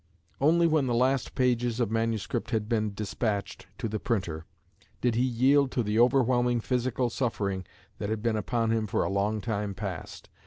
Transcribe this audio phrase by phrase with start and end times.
[0.39, 4.45] Only when the last pages of manuscript had been despatched to the printer
[4.99, 7.67] did he yield to the overwhelming physical suffering
[7.99, 10.27] that had been upon him for a long time past.